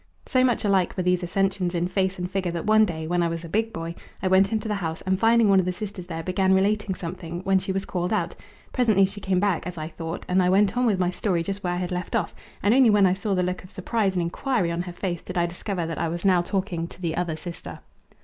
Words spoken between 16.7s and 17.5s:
to the other